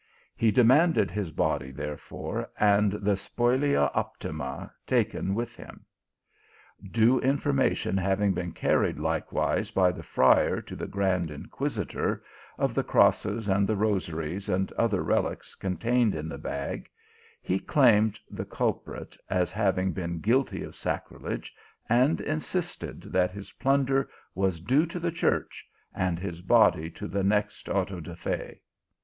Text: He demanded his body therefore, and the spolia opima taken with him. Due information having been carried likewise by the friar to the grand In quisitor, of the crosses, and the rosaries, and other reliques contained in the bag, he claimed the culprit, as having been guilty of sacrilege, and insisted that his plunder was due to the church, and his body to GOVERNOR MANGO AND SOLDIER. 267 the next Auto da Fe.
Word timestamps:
He 0.35 0.49
demanded 0.49 1.11
his 1.11 1.31
body 1.31 1.69
therefore, 1.69 2.49
and 2.59 2.91
the 2.93 3.15
spolia 3.15 3.91
opima 3.93 4.71
taken 4.87 5.35
with 5.35 5.55
him. 5.55 5.85
Due 6.89 7.19
information 7.19 7.97
having 7.97 8.33
been 8.33 8.51
carried 8.51 8.97
likewise 8.97 9.69
by 9.69 9.91
the 9.91 10.01
friar 10.01 10.59
to 10.59 10.75
the 10.75 10.87
grand 10.87 11.29
In 11.29 11.49
quisitor, 11.49 12.23
of 12.57 12.73
the 12.73 12.83
crosses, 12.83 13.47
and 13.47 13.67
the 13.69 13.75
rosaries, 13.75 14.49
and 14.49 14.73
other 14.73 15.03
reliques 15.03 15.53
contained 15.53 16.15
in 16.15 16.27
the 16.27 16.39
bag, 16.39 16.89
he 17.39 17.59
claimed 17.59 18.19
the 18.27 18.43
culprit, 18.45 19.15
as 19.29 19.51
having 19.51 19.91
been 19.91 20.17
guilty 20.19 20.63
of 20.63 20.73
sacrilege, 20.73 21.53
and 21.87 22.19
insisted 22.21 23.01
that 23.03 23.29
his 23.29 23.51
plunder 23.51 24.09
was 24.33 24.61
due 24.61 24.87
to 24.87 24.99
the 24.99 25.11
church, 25.11 25.69
and 25.93 26.17
his 26.17 26.41
body 26.41 26.89
to 26.89 27.05
GOVERNOR 27.07 27.23
MANGO 27.23 27.35
AND 27.43 27.51
SOLDIER. 27.51 27.65
267 27.65 27.93
the 27.93 27.93
next 27.93 27.93
Auto 27.93 27.99
da 27.99 28.15
Fe. 28.15 28.61